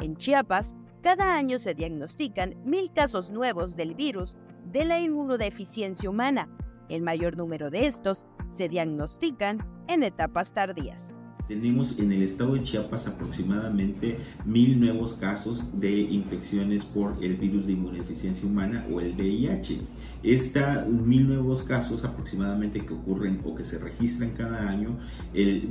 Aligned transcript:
En 0.00 0.16
Chiapas, 0.16 0.74
cada 1.02 1.36
año 1.36 1.58
se 1.58 1.74
diagnostican 1.74 2.56
mil 2.64 2.90
casos 2.92 3.30
nuevos 3.30 3.76
del 3.76 3.94
virus 3.94 4.36
de 4.64 4.84
la 4.84 4.98
inmunodeficiencia 4.98 6.08
humana. 6.08 6.48
El 6.88 7.02
mayor 7.02 7.36
número 7.36 7.70
de 7.70 7.86
estos 7.86 8.26
se 8.50 8.68
diagnostican 8.68 9.58
en 9.88 10.02
etapas 10.02 10.52
tardías. 10.52 11.12
Tenemos 11.50 11.98
en 11.98 12.12
el 12.12 12.22
estado 12.22 12.54
de 12.54 12.62
Chiapas 12.62 13.08
aproximadamente 13.08 14.18
mil 14.44 14.78
nuevos 14.78 15.14
casos 15.14 15.64
de 15.80 15.90
infecciones 16.00 16.84
por 16.84 17.16
el 17.24 17.34
virus 17.38 17.66
de 17.66 17.72
inmunodeficiencia 17.72 18.48
humana 18.48 18.86
o 18.88 19.00
el 19.00 19.14
VIH. 19.14 19.80
Esta 20.22 20.86
mil 20.86 21.26
nuevos 21.26 21.64
casos 21.64 22.04
aproximadamente 22.04 22.86
que 22.86 22.94
ocurren 22.94 23.40
o 23.44 23.56
que 23.56 23.64
se 23.64 23.78
registran 23.78 24.30
cada 24.36 24.68
año, 24.68 24.90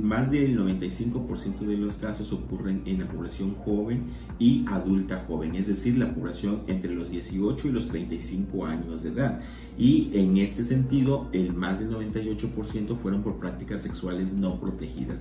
más 0.02 0.30
del 0.30 0.58
95% 0.58 1.60
de 1.60 1.78
los 1.78 1.94
casos 1.94 2.30
ocurren 2.30 2.82
en 2.84 2.98
la 2.98 3.08
población 3.08 3.54
joven 3.64 4.02
y 4.38 4.66
adulta 4.68 5.24
joven, 5.26 5.54
es 5.54 5.66
decir, 5.66 5.96
la 5.96 6.12
población 6.12 6.62
entre 6.66 6.94
los 6.94 7.10
18 7.10 7.68
y 7.68 7.72
los 7.72 7.88
35 7.88 8.66
años 8.66 9.02
de 9.02 9.10
edad. 9.10 9.40
Y 9.78 10.10
en 10.12 10.36
este 10.36 10.64
sentido, 10.64 11.28
el 11.32 11.54
más 11.54 11.78
del 11.78 11.90
98% 11.90 12.98
fueron 12.98 13.22
por 13.22 13.36
prácticas 13.36 13.80
sexuales 13.80 14.32
no 14.34 14.60
protegidas 14.60 15.16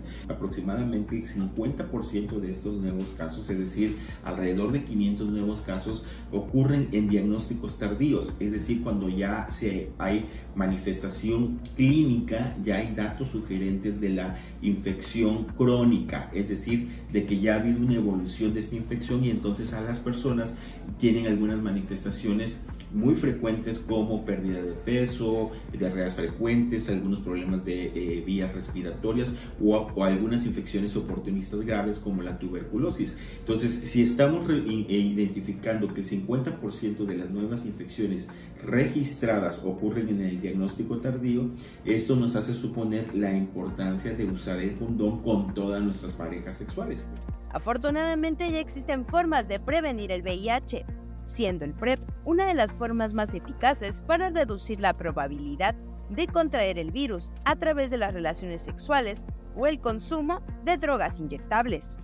aproximadamente 0.50 1.16
el 1.16 1.24
50% 1.24 2.40
de 2.40 2.52
estos 2.52 2.74
nuevos 2.82 3.14
casos, 3.16 3.50
es 3.50 3.60
decir, 3.60 3.98
alrededor 4.24 4.72
de 4.72 4.84
500 4.84 5.30
nuevos 5.30 5.62
casos, 5.62 6.04
ocurren 6.32 6.90
en 6.92 7.08
diagnósticos 7.08 7.78
tardíos, 7.78 8.36
es 8.40 8.52
decir, 8.52 8.82
cuando 8.82 9.10
ya 9.10 9.48
se, 9.52 9.90
hay 10.00 10.26
manifestación 10.56 11.60
clínica, 11.76 12.58
ya 12.64 12.78
hay 12.78 12.94
datos 12.96 13.30
sugerentes 13.30 14.02
de 14.02 14.10
la 14.10 14.40
infección 14.62 15.46
crónica, 15.56 16.32
es 16.34 16.50
decir, 16.50 16.90
de 17.14 17.26
que 17.26 17.40
ya 17.40 17.56
ha 17.56 17.60
habido 17.60 17.80
una 17.80 17.96
evolución 17.96 18.54
de 18.54 18.62
esta 18.62 18.76
infección 18.76 19.24
y 19.24 19.30
entonces 19.30 19.74
a 19.74 19.82
las 19.82 20.00
personas 20.00 20.56
tienen 21.00 21.28
algunas 21.28 21.62
manifestaciones 21.62 22.60
muy 22.92 23.16
frecuentes 23.16 23.80
como 23.80 24.26
pérdida 24.26 24.62
de 24.62 24.72
peso, 24.72 25.52
diarreas 25.78 26.16
frecuentes, 26.16 26.90
algunos 26.90 27.20
problemas 27.20 27.64
de 27.64 27.92
eh, 27.94 28.24
vías 28.26 28.54
respiratorias 28.54 29.30
o, 29.64 30.04
algunas 30.04 30.39
infecciones 30.46 30.96
oportunistas 30.96 31.62
graves 31.62 32.00
como 32.00 32.22
la 32.22 32.38
tuberculosis. 32.38 33.18
Entonces, 33.40 33.72
si 33.72 34.04
estamos 34.04 34.50
e 34.50 34.98
identificando 34.98 35.94
que 35.94 36.02
el 36.02 36.08
50% 36.08 37.06
de 37.06 37.18
las 37.18 37.30
nuevas 37.30 37.66
infecciones 37.66 38.28
registradas 38.64 39.62
ocurren 39.64 40.10
en 40.10 40.22
el 40.22 40.42
diagnóstico 40.42 40.98
tardío, 40.98 41.50
esto 41.86 42.16
nos 42.16 42.36
hace 42.36 42.54
suponer 42.54 43.16
la 43.16 43.34
importancia 43.34 44.14
de 44.14 44.26
usar 44.26 44.60
el 44.60 44.76
condón 44.76 45.22
con 45.24 45.54
todas 45.54 45.82
nuestras 45.82 46.14
parejas 46.14 46.58
sexuales. 46.58 47.00
Afortunadamente 47.52 48.52
ya 48.52 48.60
existen 48.60 49.06
formas 49.06 49.48
de 49.48 49.60
prevenir 49.60 50.12
el 50.12 50.22
VIH 50.22 50.86
siendo 51.30 51.64
el 51.64 51.74
PrEP 51.74 52.00
una 52.26 52.46
de 52.48 52.56
las 52.56 52.74
formas 52.74 53.14
más 53.14 53.34
eficaces 53.34 54.02
para 54.02 54.30
reducir 54.32 54.82
la 54.82 54.94
probabilidad 54.94 55.76
de 56.10 56.28
contraer 56.28 56.80
el 56.80 56.92
virus 56.92 57.32
a 57.46 57.56
través 57.56 57.92
de 57.92 57.98
las 57.98 58.14
relaciones 58.14 58.62
sexuales 58.62 59.24
o 59.56 59.68
el 59.68 59.80
consumo 59.80 60.42
de 60.66 60.78
drogas 60.78 61.20
inyectables 61.20 62.00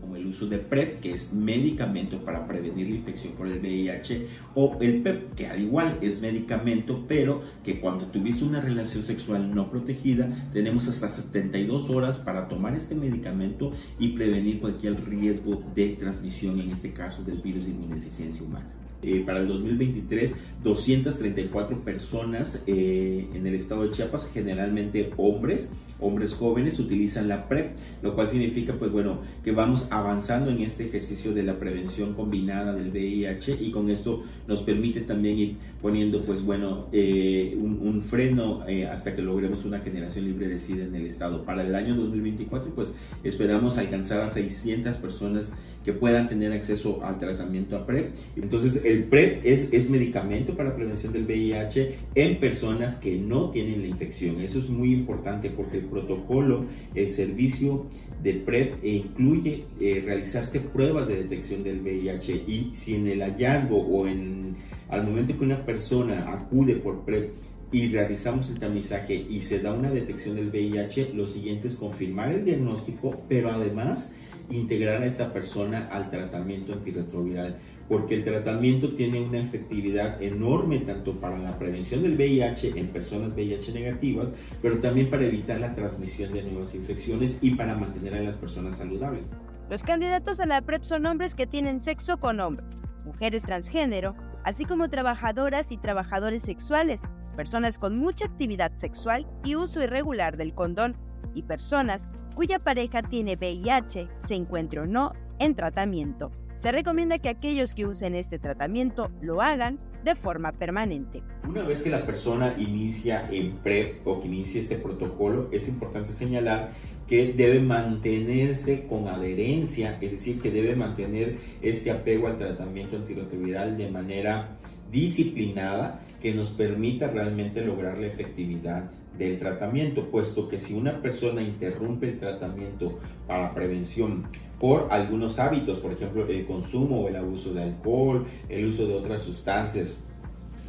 como 0.00 0.16
el 0.16 0.26
uso 0.26 0.46
de 0.46 0.58
PrEP, 0.58 1.00
que 1.00 1.12
es 1.12 1.32
medicamento 1.32 2.24
para 2.24 2.46
prevenir 2.46 2.88
la 2.88 2.96
infección 2.96 3.34
por 3.34 3.46
el 3.46 3.60
VIH, 3.60 4.26
o 4.54 4.76
el 4.80 5.02
PEP, 5.02 5.34
que 5.34 5.46
al 5.46 5.62
igual 5.62 5.98
es 6.00 6.20
medicamento, 6.20 7.04
pero 7.06 7.42
que 7.64 7.80
cuando 7.80 8.06
tuviste 8.06 8.44
una 8.44 8.60
relación 8.60 9.02
sexual 9.02 9.54
no 9.54 9.70
protegida, 9.70 10.48
tenemos 10.52 10.88
hasta 10.88 11.08
72 11.08 11.90
horas 11.90 12.18
para 12.18 12.48
tomar 12.48 12.74
este 12.74 12.94
medicamento 12.94 13.72
y 13.98 14.08
prevenir 14.08 14.60
cualquier 14.60 15.04
riesgo 15.08 15.62
de 15.74 15.90
transmisión, 15.90 16.60
en 16.60 16.70
este 16.70 16.92
caso 16.92 17.22
del 17.22 17.40
virus 17.40 17.64
de 17.64 17.70
inmunodeficiencia 17.70 18.44
humana. 18.44 18.66
Eh, 19.02 19.22
para 19.26 19.40
el 19.40 19.48
2023 19.48 20.34
234 20.64 21.84
personas 21.84 22.62
eh, 22.66 23.28
en 23.34 23.46
el 23.46 23.54
estado 23.54 23.82
de 23.82 23.90
Chiapas, 23.90 24.30
generalmente 24.32 25.12
hombres, 25.18 25.70
hombres 26.00 26.34
jóvenes 26.34 26.78
utilizan 26.78 27.28
la 27.28 27.48
PrEP, 27.48 27.76
lo 28.02 28.14
cual 28.14 28.28
significa 28.28 28.74
pues 28.74 28.92
bueno 28.92 29.20
que 29.44 29.52
vamos 29.52 29.86
avanzando 29.90 30.50
en 30.50 30.60
este 30.60 30.86
ejercicio 30.86 31.32
de 31.32 31.42
la 31.42 31.58
prevención 31.58 32.14
combinada 32.14 32.74
del 32.74 32.90
VIH 32.90 33.58
y 33.60 33.70
con 33.70 33.90
esto 33.90 34.22
nos 34.46 34.62
permite 34.62 35.00
también 35.00 35.38
ir 35.38 35.56
poniendo 35.80 36.24
pues 36.24 36.42
bueno 36.42 36.86
eh, 36.92 37.56
un, 37.60 37.86
freno 38.02 38.62
hasta 38.92 39.16
que 39.16 39.22
logremos 39.22 39.64
una 39.64 39.80
generación 39.80 40.26
libre 40.26 40.48
de 40.48 40.60
SIDA 40.60 40.84
en 40.84 40.94
el 40.94 41.06
estado. 41.06 41.44
Para 41.44 41.66
el 41.66 41.74
año 41.74 41.96
2024 41.96 42.72
pues 42.74 42.94
esperamos 43.24 43.78
alcanzar 43.78 44.20
a 44.20 44.32
600 44.32 44.96
personas 44.98 45.54
que 45.86 45.92
puedan 45.92 46.28
tener 46.28 46.52
acceso 46.52 47.00
al 47.04 47.20
tratamiento 47.20 47.76
a 47.76 47.86
PrEP. 47.86 48.10
Entonces, 48.34 48.84
el 48.84 49.04
PrEP 49.04 49.46
es, 49.46 49.72
es 49.72 49.88
medicamento 49.88 50.56
para 50.56 50.74
prevención 50.74 51.12
del 51.12 51.26
VIH 51.26 51.94
en 52.16 52.40
personas 52.40 52.96
que 52.96 53.16
no 53.16 53.50
tienen 53.50 53.82
la 53.82 53.86
infección. 53.86 54.40
Eso 54.40 54.58
es 54.58 54.68
muy 54.68 54.92
importante 54.92 55.48
porque 55.48 55.78
protocolo, 55.86 56.66
el 56.94 57.10
servicio 57.10 57.86
de 58.22 58.34
PrEP 58.34 58.84
incluye 58.84 59.64
eh, 59.80 60.02
realizarse 60.04 60.60
pruebas 60.60 61.08
de 61.08 61.22
detección 61.22 61.62
del 61.62 61.80
VIH 61.80 62.44
y 62.46 62.72
si 62.74 62.94
en 62.94 63.06
el 63.06 63.20
hallazgo 63.20 63.78
o 63.78 64.06
en 64.06 64.56
al 64.88 65.04
momento 65.04 65.36
que 65.36 65.44
una 65.44 65.64
persona 65.64 66.32
acude 66.32 66.76
por 66.76 67.04
PrEP 67.04 67.30
y 67.72 67.88
realizamos 67.88 68.48
el 68.50 68.58
tamizaje 68.58 69.14
y 69.14 69.42
se 69.42 69.60
da 69.60 69.72
una 69.72 69.90
detección 69.90 70.36
del 70.36 70.50
VIH, 70.50 71.12
lo 71.14 71.26
siguiente 71.26 71.66
es 71.66 71.76
confirmar 71.76 72.30
el 72.30 72.44
diagnóstico, 72.44 73.22
pero 73.28 73.50
además 73.50 74.12
integrar 74.50 75.02
a 75.02 75.06
esta 75.06 75.32
persona 75.32 75.88
al 75.88 76.10
tratamiento 76.10 76.72
antirretroviral, 76.72 77.58
porque 77.88 78.16
el 78.16 78.24
tratamiento 78.24 78.94
tiene 78.94 79.20
una 79.20 79.38
efectividad 79.38 80.20
enorme 80.22 80.80
tanto 80.80 81.20
para 81.20 81.38
la 81.38 81.58
prevención 81.58 82.02
del 82.02 82.16
VIH 82.16 82.78
en 82.78 82.88
personas 82.88 83.34
VIH 83.34 83.72
negativas, 83.72 84.28
pero 84.60 84.78
también 84.78 85.10
para 85.10 85.26
evitar 85.26 85.60
la 85.60 85.74
transmisión 85.74 86.32
de 86.32 86.42
nuevas 86.42 86.74
infecciones 86.74 87.38
y 87.42 87.54
para 87.54 87.76
mantener 87.76 88.14
a 88.14 88.22
las 88.22 88.36
personas 88.36 88.76
saludables. 88.76 89.26
Los 89.70 89.82
candidatos 89.82 90.40
a 90.40 90.46
la 90.46 90.62
PrEP 90.62 90.84
son 90.84 91.06
hombres 91.06 91.34
que 91.34 91.46
tienen 91.46 91.82
sexo 91.82 92.18
con 92.18 92.40
hombres, 92.40 92.68
mujeres 93.04 93.44
transgénero, 93.44 94.14
así 94.44 94.64
como 94.64 94.88
trabajadoras 94.88 95.72
y 95.72 95.76
trabajadores 95.76 96.42
sexuales, 96.42 97.00
personas 97.36 97.78
con 97.78 97.96
mucha 97.96 98.26
actividad 98.26 98.72
sexual 98.76 99.26
y 99.44 99.56
uso 99.56 99.82
irregular 99.82 100.36
del 100.36 100.54
condón, 100.54 100.96
y 101.34 101.42
personas 101.42 102.08
cuya 102.34 102.58
pareja 102.58 103.02
tiene 103.02 103.36
VIH 103.36 104.08
se 104.16 104.34
encuentre 104.34 104.80
o 104.80 104.86
no 104.86 105.12
en 105.38 105.54
tratamiento. 105.54 106.30
Se 106.56 106.72
recomienda 106.72 107.18
que 107.18 107.28
aquellos 107.28 107.74
que 107.74 107.84
usen 107.84 108.14
este 108.14 108.38
tratamiento 108.38 109.10
lo 109.20 109.42
hagan 109.42 109.78
de 110.04 110.14
forma 110.14 110.52
permanente. 110.52 111.22
Una 111.46 111.62
vez 111.62 111.82
que 111.82 111.90
la 111.90 112.06
persona 112.06 112.54
inicia 112.58 113.28
en 113.30 113.56
PrEP 113.58 114.06
o 114.06 114.20
que 114.20 114.28
inicia 114.28 114.62
este 114.62 114.76
protocolo, 114.76 115.48
es 115.52 115.68
importante 115.68 116.14
señalar 116.14 116.70
que 117.06 117.34
debe 117.34 117.60
mantenerse 117.60 118.86
con 118.86 119.06
adherencia, 119.08 119.98
es 120.00 120.12
decir, 120.12 120.40
que 120.40 120.50
debe 120.50 120.74
mantener 120.74 121.36
este 121.60 121.90
apego 121.90 122.26
al 122.26 122.38
tratamiento 122.38 122.96
antirretroviral 122.96 123.76
de 123.76 123.90
manera 123.90 124.56
disciplinada 124.90 126.00
que 126.22 126.32
nos 126.32 126.50
permita 126.50 127.08
realmente 127.08 127.60
lograr 127.64 127.98
la 127.98 128.06
efectividad 128.06 128.90
del 129.18 129.38
tratamiento, 129.38 130.10
puesto 130.10 130.48
que 130.48 130.58
si 130.58 130.74
una 130.74 131.00
persona 131.02 131.42
interrumpe 131.42 132.08
el 132.08 132.18
tratamiento 132.18 132.98
para 133.26 133.54
prevención 133.54 134.26
por 134.60 134.88
algunos 134.90 135.38
hábitos, 135.38 135.78
por 135.78 135.92
ejemplo, 135.92 136.26
el 136.26 136.46
consumo 136.46 137.02
o 137.02 137.08
el 137.08 137.16
abuso 137.16 137.52
de 137.52 137.62
alcohol, 137.62 138.26
el 138.48 138.66
uso 138.66 138.86
de 138.86 138.94
otras 138.94 139.22
sustancias, 139.22 140.02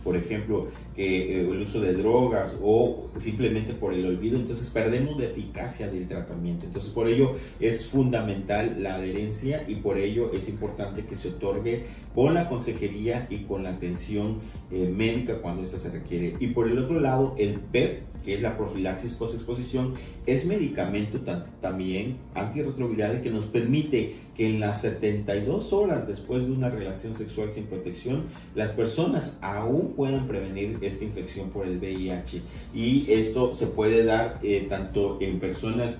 por 0.03 0.15
ejemplo, 0.15 0.67
que 0.95 1.33
eh, 1.33 1.41
el 1.41 1.61
uso 1.61 1.81
de 1.81 1.91
drogas 1.93 2.55
o 2.61 3.09
simplemente 3.19 3.73
por 3.73 3.93
el 3.93 4.05
olvido, 4.05 4.37
entonces 4.37 4.69
perdemos 4.69 5.19
la 5.19 5.25
eficacia 5.25 5.89
del 5.89 6.07
tratamiento. 6.07 6.65
Entonces 6.65 6.91
por 6.91 7.07
ello 7.07 7.35
es 7.59 7.87
fundamental 7.87 8.81
la 8.81 8.95
adherencia 8.95 9.65
y 9.67 9.75
por 9.75 9.97
ello 9.97 10.31
es 10.33 10.47
importante 10.47 11.05
que 11.05 11.17
se 11.17 11.27
otorgue 11.27 11.87
con 12.15 12.33
la 12.33 12.47
consejería 12.47 13.27
y 13.29 13.39
con 13.39 13.63
la 13.63 13.71
atención 13.71 14.39
eh, 14.71 14.89
médica 14.95 15.41
cuando 15.41 15.63
esta 15.63 15.77
se 15.77 15.91
requiere. 15.91 16.35
Y 16.39 16.47
por 16.47 16.69
el 16.69 16.79
otro 16.79 17.01
lado, 17.01 17.35
el 17.37 17.59
PEP, 17.59 18.03
que 18.27 18.33
es 18.33 18.41
la 18.41 18.57
profilaxis 18.57 19.13
post-exposición, 19.13 19.93
es 20.25 20.45
medicamento 20.45 21.21
también 21.61 22.17
antirretroviral 22.35 23.21
que 23.21 23.31
nos 23.31 23.45
permite 23.45 24.15
que 24.35 24.49
en 24.49 24.59
las 24.59 24.81
72 24.81 25.71
horas 25.71 26.09
después 26.09 26.45
de 26.45 26.51
una 26.51 26.69
relación 26.69 27.13
sexual 27.13 27.51
sin 27.53 27.67
protección, 27.67 28.25
las 28.53 28.73
personas 28.73 29.37
aún 29.39 29.93
puedan 29.95 30.27
prevenir 30.27 30.77
esta 30.81 31.05
infección 31.05 31.51
por 31.51 31.65
el 31.65 31.77
VIH. 31.77 32.41
Y 32.75 33.09
esto 33.09 33.55
se 33.55 33.67
puede 33.67 34.03
dar 34.03 34.39
eh, 34.43 34.67
tanto 34.67 35.19
en 35.21 35.39
personas 35.39 35.97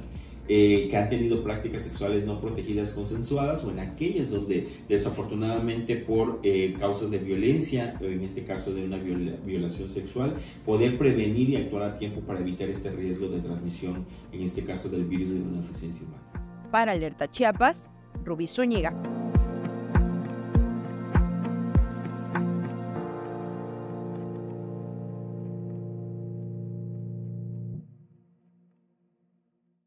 eh, 0.48 0.88
que 0.90 0.98
han 0.98 1.10
tenido 1.10 1.44
prácticas 1.44 1.84
sexuales 1.84 2.26
no 2.26 2.40
protegidas 2.40 2.92
consensuadas 2.92 3.64
o 3.64 3.72
en 3.72 3.80
aquellas 3.80 4.30
donde 4.30 4.68
desafortunadamente 4.88 5.98
por 5.98 6.40
eh, 6.44 6.76
causas 6.80 7.12
de 7.12 7.18
violencia, 7.18 7.98
en 8.02 8.22
este 8.22 8.44
caso 8.44 8.74
de 8.74 8.86
una 8.86 8.98
violación 8.98 9.90
sexual, 9.90 10.36
poder 10.66 10.98
prevenir 10.98 11.50
y 11.50 11.56
actuar 11.58 11.84
a 11.84 11.98
tiempo 11.98 12.22
para 12.22 12.40
evitar 12.40 12.70
este 12.70 12.92
riesgo 12.92 13.28
de 13.28 13.42
transmisión, 13.42 14.06
en 14.32 14.42
este 14.42 14.64
caso 14.64 14.90
del 14.90 15.06
virus 15.06 15.30
de 15.30 15.36
la 15.36 15.42
inmunodeficiencia 15.42 16.06
humana. 16.06 16.70
Para 16.72 16.94
Alerta 16.94 17.30
Chiapas, 17.30 17.90
Rubí 18.24 18.48
Zúñiga. 18.48 19.27